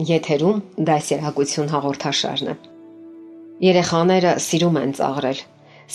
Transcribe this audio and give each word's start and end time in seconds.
Եթերում 0.00 0.60
դասերակցություն 0.88 1.66
հաղորդաշարն 1.74 2.50
է։ 2.50 2.54
Երեխաները 3.66 4.30
սիրում 4.40 4.78
են 4.80 4.94
ծաղրել։ 4.96 5.40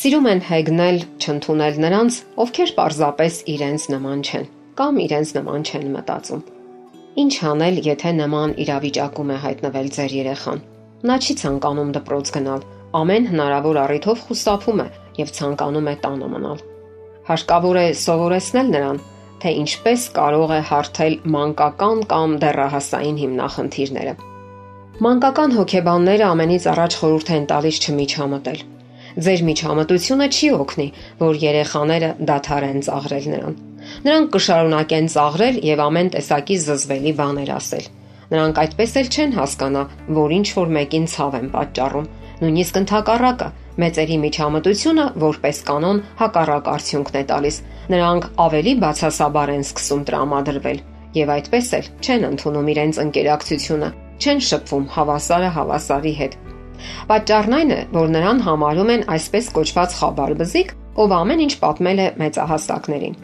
Սիրում 0.02 0.28
են 0.32 0.42
հեգնել, 0.50 1.00
չընդունել 1.26 1.80
նրանց, 1.86 2.20
ովքեր 2.44 2.74
պարզապես 2.78 3.40
իրենց 3.56 3.88
նման 3.96 4.22
չեն 4.28 4.46
կամ 4.78 5.00
իրենց 5.06 5.32
նման 5.40 5.66
չեն 5.66 5.90
մտածում։ 5.96 6.44
Ինչ 7.24 7.34
անել, 7.50 7.82
եթե 7.88 8.12
նման 8.20 8.54
իրավիճակում 8.66 9.34
է 9.34 9.40
հայտնվել 9.46 9.90
ձեր 9.98 10.16
երեխան։ 10.20 10.64
Նա 11.10 11.16
չի 11.26 11.36
ցանկանում 11.42 11.92
դպրոց 11.98 12.32
գնալ, 12.38 12.66
ամեն 13.02 13.30
հնարավոր 13.32 13.82
առիթով 13.86 14.24
խուսափում 14.28 14.86
է 14.86 14.88
եւ 15.26 15.34
ցանկանում 15.40 15.90
է 15.90 15.96
տանը 16.06 16.30
մնալ։ 16.36 16.64
Հարկավոր 17.26 17.78
է 17.82 17.88
սովորեցնել 18.06 18.68
նրան, 18.76 19.00
թե 19.46 19.52
ինչպես 19.62 20.04
կարող 20.16 20.52
է 20.56 20.62
հարթել 20.72 21.16
մանկական 21.34 22.00
կամ 22.10 22.32
դեռահասային 22.42 23.18
հիմնախնդիրները։ 23.22 24.14
Մանկական 25.06 25.52
հոգեբանները 25.54 26.26
ամենից 26.26 26.66
առաջ 26.72 26.96
խորհուրդ 27.02 27.30
են 27.36 27.46
տալիս 27.52 27.78
չմիջամտել։ 27.86 28.64
Ձեր 29.26 29.44
միջամտությունը 29.50 30.28
չի 30.34 30.50
օգնի, 30.56 30.88
որ 31.22 31.38
երեխաները 31.46 32.10
դադարեն 32.30 32.82
ծաղրել 32.90 33.28
նրան։ 33.36 33.60
Նրանք 34.06 34.32
կշարունակեն 34.34 35.12
ծաղրել 35.14 35.60
եւ 35.70 35.84
ամեն 35.86 36.10
տեսակի 36.16 36.58
զզվելի 36.66 37.14
բաներ 37.22 37.52
ասել։ 37.56 37.86
Նրանք 38.34 38.62
այդպես 38.66 38.96
էլ 39.02 39.12
չեն 39.14 39.36
հասկանա, 39.36 39.84
որ 40.18 40.36
ինչ 40.40 40.48
որ 40.58 40.74
մեկին 40.80 41.06
ցավ 41.14 41.38
են 41.38 41.50
պատճառում, 41.54 42.10
նույնիսկ 42.42 42.80
ընդհակառակը 42.82 43.50
մեծերի 43.82 44.18
միջամտությունը 44.26 45.06
որպես 45.26 45.62
կանոն 45.70 46.02
հակառակ 46.22 46.68
արդյունքն 46.76 47.18
է 47.22 47.24
տալիս 47.32 47.62
նրանք 47.96 48.28
ավելի 48.46 48.74
բացասաբար 48.86 49.52
են 49.56 49.66
սկսում 49.66 50.06
տրամադրվել 50.10 50.80
եւ 51.16 51.32
այդպես 51.36 51.68
էլ 51.80 51.86
չեն 52.04 52.26
ընդունում 52.30 52.72
իրենց 52.76 52.98
ընկերակցությունը, 53.04 53.90
չեն 54.20 54.42
շփվում 54.48 54.88
հավասարը 54.96 55.52
հավասարի 55.58 56.14
հետ։ 56.22 56.34
Պատճառն 57.12 57.56
այն 57.60 57.72
է, 57.76 57.78
որ 57.96 58.10
նրան 58.16 58.42
համարում 58.46 58.92
են 58.96 59.06
այսպես 59.16 59.48
կոչված 59.56 59.96
խաբար 60.00 60.34
բզիկ, 60.42 60.74
ով 60.96 61.14
ամեն 61.20 61.44
ինչ 61.46 61.54
պատմել 61.62 62.02
է 62.04 62.08
մեծահասակներին։ 62.22 63.16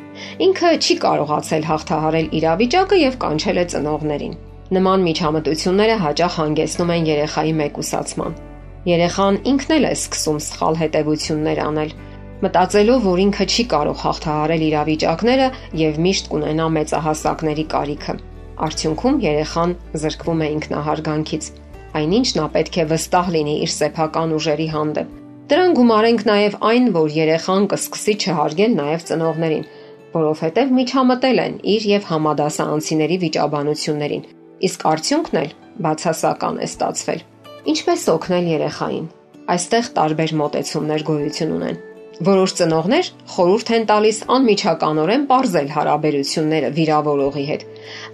Ինքը 0.48 0.72
չի 0.82 0.96
կարողացել 1.04 1.68
հաղթահարել 1.72 2.32
իրավիճակը 2.42 3.02
եւ 3.02 3.20
կանչել 3.26 3.62
է 3.62 3.66
ծնողներին։ 3.76 4.38
Նման 4.72 5.04
միջամտությունները 5.08 6.00
հաճախ 6.06 6.40
հանգեցնում 6.42 6.96
են 6.96 7.12
երեխայի 7.12 7.54
մեկուսացման։ 7.60 8.40
Երեխան 8.82 9.36
ինքն 9.46 9.74
էլ 9.76 9.86
է 9.86 9.90
սկսում 9.94 10.38
սխալ 10.42 10.78
հետևություններ 10.80 11.60
անել, 11.62 11.92
մտածելով, 12.42 13.04
որ 13.06 13.20
ինքը 13.22 13.46
չի 13.46 13.66
կարող 13.74 13.98
հաղթահարել 14.02 14.64
իրավիճակները 14.68 15.50
եւ 15.82 16.00
միշտ 16.06 16.30
կունենա 16.32 16.66
մեծահասակների 16.78 17.66
կարիքը։ 17.74 18.16
Արդյունքում 18.68 19.20
երեխան 19.26 19.76
զրկվում 20.02 20.42
է 20.42 20.48
ինքնահարգանքից։ 20.56 21.50
Այնինչ 22.02 22.28
նա 22.40 22.46
պետք 22.58 22.80
է 22.82 22.86
վստահ 22.90 23.32
լինի 23.36 23.56
իր 23.62 23.72
սեփական 23.76 24.36
ուժերի 24.42 24.68
հանդեպ։ 24.74 25.16
Դրան 25.52 25.74
գումարենք 25.78 26.22
նաև 26.32 26.58
այն, 26.72 26.86
որ 26.98 27.09
երեխան 27.22 27.66
կսկսի 27.74 28.16
չհարգել 28.22 28.78
նաև 28.81 29.06
ծնողներին, 29.12 29.66
որովհետև 30.16 30.72
միջամտել 30.78 31.42
են 31.46 31.58
իր 31.75 31.90
եւ 31.92 32.08
համադասարանցիների 32.12 33.18
վիճաբանություններին։ 33.25 34.25
Իսկ 34.72 34.88
արդյունքն 34.94 35.42
էլ 35.44 35.53
բացասական 35.86 36.62
է 36.62 36.72
ստացվել։ 36.72 37.22
Ինչպես 37.62 38.04
օգնել 38.10 38.48
երեխային։ 38.50 39.04
Այստեղ 39.54 39.88
տարբեր 39.94 40.32
մոտեցումներ 40.40 41.04
գոյություն 41.06 41.52
ունեն։ 41.54 41.76
Որոշ 42.26 42.54
ծնողներ 42.58 43.10
խորհուրդ 43.34 43.70
են 43.78 43.86
տալիս 43.92 44.22
անմիջականորեն 44.36 45.28
parzել 45.30 45.70
հարաբերությունները 45.76 46.72
վիրավորողի 46.78 47.46
հետ։ 47.52 47.66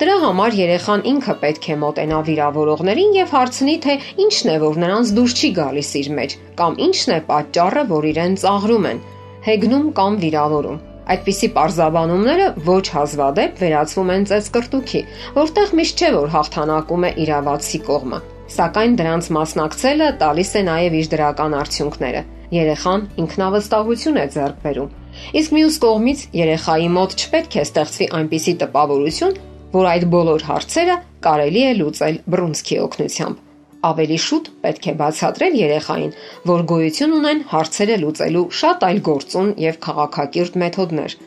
Դրա 0.03 0.17
համար 0.25 0.59
երեխան 0.59 1.05
ինքը 1.13 1.35
պետք 1.47 1.69
է 1.71 1.79
մոտենա 1.87 2.19
վիրավորողներին 2.27 3.17
եւ 3.19 3.33
հարցնի, 3.37 3.75
թե 3.87 3.97
ինչն 4.27 4.51
է, 4.51 4.59
որ 4.67 4.79
նրանց 4.83 5.11
դուր 5.15 5.35
չի 5.39 5.51
գալիս 5.63 5.91
իր 6.03 6.13
մեջ, 6.19 6.37
կամ 6.59 6.79
ինչն 6.87 7.15
է 7.15 7.19
պատճառը, 7.31 7.83
որ 7.95 8.07
իրեն 8.11 8.39
ծաղրում 8.43 8.87
են, 8.91 9.03
հեգնում 9.47 9.91
կամ 9.99 10.23
վիրավորում։ 10.27 10.81
Այդպիսի 11.07 11.47
պարզաբանումները 11.55 12.47
ոչ 12.67 12.85
հազվադեպ 12.97 13.61
վերածվում 13.63 14.09
են 14.17 14.25
ծեսկրտուքի, 14.27 15.03
որտեղ 15.39 15.77
միշտ 15.79 16.01
չէ 16.03 16.09
որ 16.17 16.33
հաղթանակում 16.35 17.07
է 17.07 17.13
իրավացի 17.27 17.79
կողմը։ 17.87 18.27
Սակայն 18.47 18.93
դրանց 18.95 19.27
մասնակցելը 19.35 20.05
տալիս 20.21 20.51
է 20.55 20.59
նաև 20.67 20.93
իր 20.97 21.07
դրական 21.11 21.55
արդյունքները. 21.61 22.19
Երեխան 22.55 23.01
ինքնավստահություն 23.23 24.19
է 24.21 24.25
ձեռք 24.35 24.61
բերում։ 24.63 24.93
Իսկ 25.39 25.55
մյուս 25.57 25.79
կողմից 25.83 26.21
երեխայի 26.37 26.87
մոտ 26.95 27.15
չպետք 27.17 27.57
է 27.57 27.65
ստեղծվի 27.67 28.07
այնպիսի 28.19 28.53
տպավորություն, 28.61 29.33
որ 29.73 29.89
այդ 29.91 30.05
բոլոր 30.13 30.45
հարցերը 30.47 30.95
կարելի 31.27 31.63
է 31.67 31.73
լուծել 31.81 32.19
բռունցքի 32.31 32.77
օգնությամբ։ 32.87 33.43
Ավելի 33.87 34.19
շուտ 34.27 34.47
պետք 34.63 34.87
է 34.87 34.93
բացատրել 35.01 35.57
երեխային, 35.57 36.13
որ 36.49 36.63
գոյություն 36.71 37.17
ունեն 37.17 37.41
հարցերը 37.51 37.97
լուծելու 38.03 38.45
շատ 38.59 38.85
այլ 38.87 39.01
գործուն 39.07 39.51
եւ 39.63 39.75
քաղաքակիրթ 39.87 40.57
մեթոդներ։ 40.63 41.17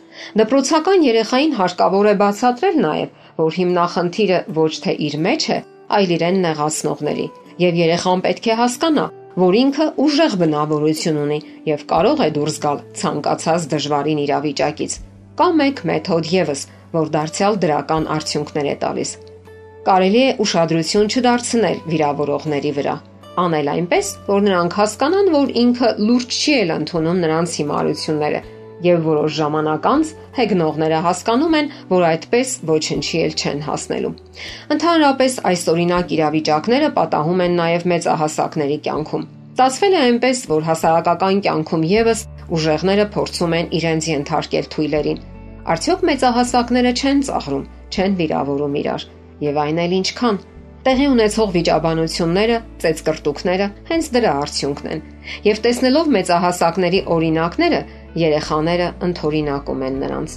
Դպրոցական 0.41 1.05
երեխային 1.11 1.55
հարկավոր 1.61 2.09
է 2.11 2.15
բացատրել 2.25 2.81
նաեւ, 2.87 3.13
որ 3.45 3.61
հիմնախնդիրը 3.61 4.41
ոչ 4.57 4.73
թե 4.89 4.97
իր 5.11 5.17
մեջ 5.29 5.47
է, 5.51 5.59
այլ 5.97 6.13
իրեն 6.17 6.39
նեղացնողների, 6.45 7.27
եւ 7.61 7.81
երեխան 7.81 8.23
պետք 8.27 8.47
է 8.51 8.57
հասկանա, 8.61 9.07
որ 9.41 9.57
ինքը 9.61 9.87
ուժեղ 10.05 10.37
բնավորություն 10.41 11.19
ունի 11.25 11.39
եւ 11.71 11.83
կարող 11.91 12.23
է 12.27 12.29
դուրս 12.37 12.57
գալ 12.65 12.79
ցանկացած 13.01 13.67
դժվարին 13.75 14.23
իրավիճակից։ 14.27 14.97
Կա 15.41 15.49
մեկ 15.61 15.83
մեթոդ 15.91 16.31
եւս, 16.35 16.63
որ 16.95 17.13
դարձյալ 17.15 17.59
դրական 17.65 18.09
արդյունքներ 18.17 18.71
է 18.71 18.77
տալիս։ 18.85 19.13
Կարելի 19.87 20.23
է 20.27 20.33
ուշադրություն 20.45 21.11
չդարձնել 21.11 21.79
վիրավորողների 21.91 22.73
վրա, 22.81 22.97
անել 23.41 23.71
այնպես, 23.75 24.15
որ 24.29 24.41
նրանք 24.51 24.79
հասկանան, 24.81 25.31
որ 25.41 25.53
ինքը 25.65 25.93
լուրջ 26.11 26.41
չի 26.41 26.57
ել 26.61 26.75
ընդունում 26.81 27.23
նրանց 27.25 27.55
հիմարությունները 27.61 28.43
եւ 28.85 29.03
որոշ 29.07 29.33
ժամանակ 29.39 29.89
անց 29.91 30.13
հեգնողները 30.37 31.01
հասկանում 31.07 31.57
են, 31.61 31.71
որ 31.91 32.07
այդպես 32.11 32.53
ոչնչի 32.71 33.21
էլ 33.25 33.35
չեն 33.41 33.61
հասնելու։ 33.67 34.13
Ընդհանրապես 34.77 35.37
այս 35.51 35.65
օրինակ 35.75 36.15
իրավիճակները 36.17 36.91
պատահում 37.01 37.43
են 37.47 37.59
նաեւ 37.61 37.87
մեծահասակների 37.93 38.79
կյանքում։ 38.87 39.27
Ստացվել 39.61 39.95
է 39.95 40.01
այնպես, 40.01 40.39
որ 40.51 40.63
հասարակական 40.71 41.41
կյանքում 41.45 41.83
եւս 41.91 42.21
ուժեղները 42.57 43.07
փորձում 43.17 43.57
են 43.61 43.67
իրենց 43.81 44.07
ենթարկել 44.11 44.71
թույլերին։ 44.75 45.19
Արդյոք 45.75 46.07
մեծահասակները 46.11 46.93
չեն 47.01 47.21
ծաղրում, 47.29 47.67
չեն 47.91 48.17
վիրավորում 48.21 48.79
իրար, 48.81 49.05
եւ 49.45 49.61
այն 49.61 49.83
էլ 49.85 49.97
ինչքան 50.01 50.41
Տեղի 50.81 51.07
ունեցող 51.13 51.51
վիճաբանությունները, 51.53 52.55
ծեծկրտուկները 52.81 53.65
հենց 53.91 54.07
դրա 54.15 54.31
արդյունքն 54.43 54.87
են։ 54.95 55.01
Եվ 55.45 55.59
տեսնելով 55.67 56.07
մեծահասակների 56.15 57.01
օրինակները, 57.17 57.81
երեխաները 58.23 58.87
ընթորինակում 59.09 59.85
են 59.89 59.99
նրանց։ 60.05 60.37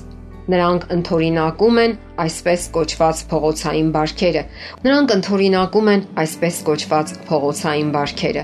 Նրանք 0.53 0.87
ընթորինակում 0.97 1.79
են 1.83 1.95
այսպես 2.25 2.65
կոչված 2.75 3.21
փողոցային 3.31 3.93
բարքերը։ 3.95 4.43
Նրանք 4.83 5.15
ընթորինակում 5.15 5.93
են 5.93 6.03
այսպես 6.25 6.59
կոչված 6.67 7.15
փողոցային 7.31 7.95
բարքերը։ 7.95 8.43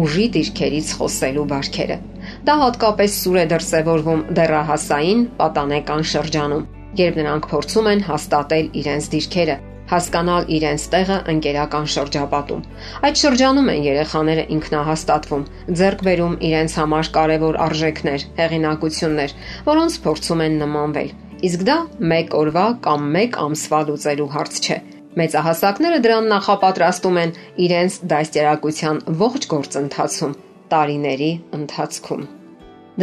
Ուժի 0.00 0.26
դիրքերից 0.38 0.94
խոսելու 0.96 1.46
բարքերը։ 1.52 2.00
Դա 2.48 2.56
հատկապես 2.64 3.20
սուր 3.20 3.38
է 3.44 3.46
դրսևորվում 3.52 4.24
դեռահասային 4.40 5.22
պատանեկան 5.44 6.08
շրջանում, 6.14 6.66
երբ 7.04 7.20
նրանք 7.20 7.52
փորձում 7.52 7.92
են 7.92 8.04
հաստատել 8.08 8.74
իրենց 8.80 9.12
դիրքերը, 9.12 9.56
հասկանալ 9.90 10.46
իրենց 10.56 10.84
տեղը 10.94 11.18
ընկերական 11.32 11.86
շրջապատում։ 11.94 12.62
Այդ 13.04 13.20
շրջանում 13.22 13.68
են 13.74 13.82
երեխաները 13.84 14.44
ինքնահաստատվում, 14.56 15.44
ձեռք 15.80 16.04
բերում 16.08 16.36
իրենց 16.48 16.76
համար 16.80 17.10
կարևոր 17.16 17.58
արժեքներ, 17.66 18.26
հեղինակություններ, 18.40 19.36
որոնց 19.68 19.98
փորձում 20.04 20.44
են 20.46 20.58
նմանվել։ 20.64 21.10
Իսկ 21.44 21.64
դա 21.68 21.78
մեկ 22.14 22.36
օրվա 22.40 22.66
կամ 22.88 23.08
մեկ 23.18 23.38
ամսվա 23.44 23.80
լուծելու 23.90 24.30
հարց 24.34 24.60
չէ։ 24.64 24.78
Մեծահասակները 25.14 25.98
դրան 26.04 26.30
նախապատրաստում 26.32 27.18
են 27.22 27.34
իրենց 27.68 27.98
դաստիարակության 28.14 29.02
ողջ 29.20 29.48
գործընթացում, 29.52 30.34
տարիների 30.74 31.32
ընթացքում։ 31.60 32.26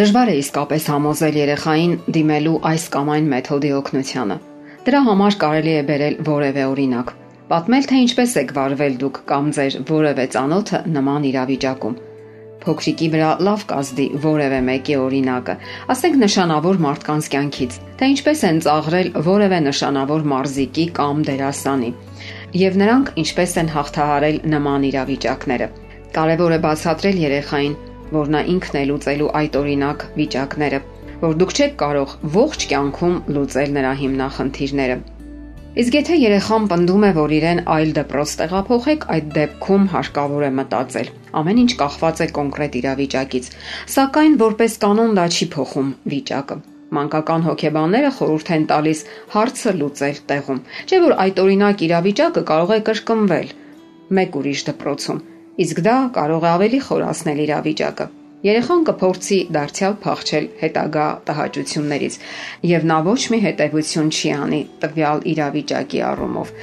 Դժվար 0.01 0.31
է 0.31 0.35
իսկապես 0.41 0.91
համոզել 0.91 1.41
երեխային 1.45 1.97
դիմելու 2.15 2.61
այս 2.71 2.87
կամ 2.95 3.11
այն 3.15 3.35
մեթոդի 3.35 3.75
օգնությանը 3.79 4.37
Դրա 4.81 4.99
համար 5.05 5.35
կարելի 5.41 5.73
է 5.77 5.81
բերել 5.85 6.15
որևէ 6.25 6.61
օրինակ։ 6.65 7.09
Պատմել 7.51 7.83
թե 7.89 7.97
ինչպես 8.01 8.31
եք 8.41 8.53
վարվել 8.55 8.93
դուք 9.01 9.17
կամ 9.29 9.49
ձեր 9.57 9.75
որևէ 9.89 10.23
ծանոթը 10.33 10.77
նման 10.95 11.27
իրավիճակում։ 11.29 11.97
Փոքրիկի 12.63 13.09
վրա 13.13 13.27
լավ 13.45 13.65
կազդի 13.69 14.07
որևէ 14.23 14.61
մեկի 14.69 14.95
օրինակը, 15.01 15.55
ասենք 15.93 16.17
նշանավոր 16.23 16.81
մարդկանց 16.85 17.29
կյանքից, 17.35 17.77
թե 18.01 18.09
ինչպես 18.13 18.41
են 18.49 18.61
ծաղրել 18.65 19.11
որևէ 19.29 19.59
նշանավոր 19.67 20.25
մարզիկի 20.33 20.85
կամ 20.97 21.21
դերասանի, 21.29 21.91
եւ 22.61 22.79
նրանք 22.81 23.13
ինչպես 23.21 23.53
են 23.61 23.71
հաղթահարել 23.75 24.41
նման 24.55 24.87
իրավիճակները։ 24.89 25.69
Կարևոր 26.17 26.57
է 26.57 26.59
բացատրել 26.65 27.21
երեխային, 27.27 27.77
որ 28.17 28.33
նա 28.33 28.41
ինքն 28.55 28.81
է 28.81 28.83
լուծելու 28.89 29.31
այդ 29.41 29.61
օրինակ 29.61 30.07
վիճակները, 30.17 30.81
որ 31.21 31.39
դուք 31.41 31.55
չեք 31.57 31.73
կարող 31.85 32.13
ողջ 32.35 32.67
կյանքում 32.73 33.17
լուծել 33.37 33.75
նրա 33.79 33.95
հիմնախնդիրները 34.03 35.01
Իսկ 35.71 35.95
եթե 35.95 36.15
երեխան 36.19 36.65
պնդում 36.67 37.03
է, 37.07 37.09
որ 37.15 37.33
իրեն 37.37 37.59
այլ 37.71 37.91
դպրոց 37.95 38.31
տեղափոխեք, 38.41 39.05
այդ 39.13 39.29
դեպքում 39.37 39.85
հարկավոր 39.93 40.43
է 40.43 40.49
մտածել։ 40.57 41.11
Ամեն 41.41 41.61
ինչ 41.61 41.71
կախված 41.79 42.23
է 42.25 42.27
կոնկրետ 42.35 42.75
իրավիճակից, 42.81 43.47
սակայն 43.95 44.35
որպես 44.41 44.77
կանոն 44.83 45.15
դա 45.21 45.25
չի 45.31 45.47
փոխում 45.55 45.95
վիճակը։ 46.11 46.57
Մանկական 46.91 47.45
հոգեբանները 47.47 48.11
խորհուրդ 48.19 48.51
են 48.51 48.65
տալիս 48.67 49.07
հարցը 49.31 49.75
լուծել 49.79 50.23
տեղում։ 50.27 50.63
Չէ՞ 50.91 51.03
որ 51.07 51.19
այդ 51.23 51.43
օրինակ 51.47 51.83
իրավիճակը 51.87 52.43
կարող 52.51 52.73
է 52.75 52.79
կրկնվել 52.91 53.53
մեկ 54.19 54.41
ուրիշ 54.41 54.65
դպրոցում, 54.67 55.21
իսկ 55.63 55.85
դա 55.87 55.99
կարող 56.19 56.43
է 56.43 56.51
ավելի 56.51 56.79
խորացնել 56.91 57.45
իրավիճակը։ 57.47 58.15
Երեխան 58.41 58.85
կփորձի 58.89 59.37
դարձյալ 59.53 59.95
փախչել 60.01 60.45
հետագա 60.61 61.05
տհաճություններից, 61.27 62.15
եւ 62.71 62.87
նա 62.91 62.97
ոչ 63.05 63.21
մի 63.33 63.39
հետեւություն 63.43 64.09
չի 64.17 64.33
անի 64.33 64.61
տվյալ 64.81 65.23
իրավիճակի 65.35 66.03
առումով։ 66.09 66.53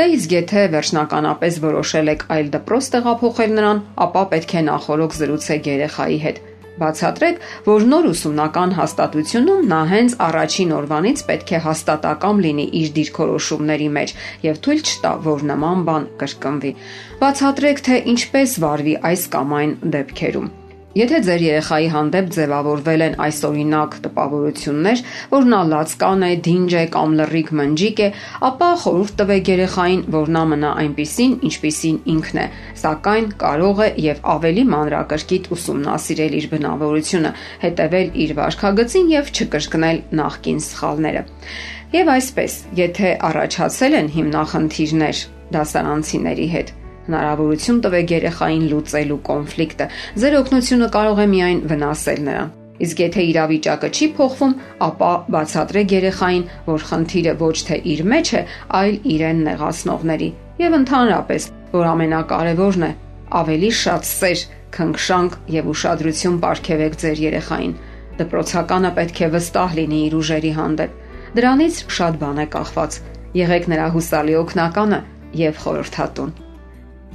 Դե 0.00 0.08
իսկ 0.16 0.34
եթե 0.36 0.66
վերջնականապես 0.76 1.62
որոշել 1.68 2.12
եք 2.16 2.26
այլ 2.36 2.52
դպրոց 2.56 2.90
տեղափոխել 2.96 3.56
նրան, 3.60 3.86
ապա 4.08 4.26
պետք 4.32 4.56
է 4.56 4.66
նախորոք 4.72 5.16
զրուցեք 5.20 5.72
երեխայի 5.76 6.20
հետ 6.26 6.44
Բացատրեք, 6.76 7.38
որ 7.64 7.84
նոր 7.88 8.08
ուսումնական 8.10 8.74
հաստատությունում 8.76 9.62
նա 9.70 9.78
հենց 9.92 10.16
առաջին 10.26 10.74
օրվանից 10.78 11.22
պետք 11.30 11.52
է 11.56 11.60
հաստատակամ 11.66 12.42
լինի 12.46 12.66
իր 12.80 12.92
դիրքորոշումների 12.98 13.88
մեջ 13.96 14.12
եւ 14.44 14.60
թույլ 14.66 14.84
չտա, 14.90 15.14
որ 15.30 15.48
նման 15.52 15.88
բան 15.88 16.06
կրկնվի։ 16.20 16.76
Բացատրեք, 17.24 17.82
թե 17.88 17.98
ինչպես 18.12 18.60
վարվի 18.66 19.00
այս 19.12 19.26
կամ 19.36 19.58
այն 19.62 19.74
դեպքերում։ 19.96 20.54
Եթե 20.96 21.18
ձեր 21.26 21.42
երեխայի 21.44 21.88
հանդեպ 21.92 22.28
ձևավորվել 22.32 23.02
են 23.06 23.14
այս 23.20 23.38
օրինակ 23.44 23.96
տպավորություններ, 24.06 25.00
որ 25.28 25.48
նա 25.52 25.58
լացկան 25.72 26.22
է, 26.24 26.30
դինջ 26.46 26.76
է 26.80 26.84
կամ 26.94 27.16
լռիկ 27.18 27.50
մնջիկ 27.58 28.00
է, 28.00 28.06
ապա 28.48 28.68
խորհուրդ 28.84 29.12
տվեք 29.20 29.50
երեխային, 29.52 30.04
որ 30.14 30.32
նա 30.36 30.44
մնա 30.52 30.70
այնպիսին, 30.84 31.34
ինչպիսին 31.50 31.98
ինքն 32.14 32.40
է, 32.40 32.46
սակայն 32.80 33.28
կարող 33.44 33.84
է 33.84 33.90
եւ 34.06 34.24
ավելի 34.36 34.64
մանրակրկիտ 34.72 35.52
ուսումնասիրել 35.56 36.38
իր 36.40 36.48
բնավորությունը, 36.56 37.34
հետևել 37.66 38.18
իր 38.24 38.34
վարքագծին 38.40 39.12
եւ 39.12 39.30
չկրկնել 39.36 40.02
նախկին 40.22 40.64
սխալները։ 40.70 41.26
Եվ 41.92 42.14
այսպես, 42.16 42.58
եթե 42.80 43.12
առաջացել 43.30 44.00
են 44.00 44.10
հիմնախնդիրներ 44.16 45.22
դասարանցիների 45.54 46.50
հետ, 46.56 46.74
Հնարավորություն 47.06 47.80
տվեք 47.86 48.14
երեխային 48.16 48.68
լուծելու 48.70 49.18
կոնֆլիկտը։ 49.30 49.86
Ձեր 50.22 50.38
օգնությունը 50.42 50.88
կարող 50.96 51.20
է 51.22 51.26
միայն 51.36 51.60
վնասել 51.70 52.22
նրան։ 52.26 52.54
Իսկ 52.76 53.00
եթե 53.00 53.22
իրավիճակը 53.30 53.88
չի 53.96 54.06
փոխվում, 54.16 54.54
ապա 54.86 55.10
բացատրեք 55.32 55.94
երեխային, 55.96 56.44
որ 56.66 56.84
խնդիրը 56.90 57.34
ոչ 57.40 57.56
թե 57.68 57.78
իր 57.92 58.02
մեջ 58.12 58.32
է, 58.36 58.42
այլ 58.80 58.94
իրեն 59.16 59.40
նեղացնողների։ 59.46 60.28
Եվ 60.60 60.76
ընդհանրապես, 60.76 61.48
որ 61.72 61.88
ամենակարևորն 61.92 62.86
է, 62.86 62.90
ավելի 63.40 63.70
շատ 63.80 64.08
սեր, 64.10 64.44
քնքշանք 64.76 65.36
եւ 65.56 65.68
ուշադրություն 65.72 66.38
ապարգևեք 66.40 66.98
ձեր 67.02 67.22
երեխային։ 67.26 67.76
Դպրոցականը 68.20 68.90
պետք 68.96 69.20
է 69.26 69.28
վստահ 69.36 69.76
լինի 69.80 70.00
իր 70.06 70.16
ուժերի 70.20 70.52
հանդեպ։ 70.60 71.04
Դրանից 71.36 71.84
շատ 71.96 72.18
բան 72.22 72.42
է 72.44 72.48
կախված։ 72.56 72.98
Եղեք 73.42 73.70
նրա 73.72 73.86
հուսալի 73.96 74.40
օգնականը 74.40 75.00
եւ 75.46 75.62
խորհրդատուն։ 75.64 76.36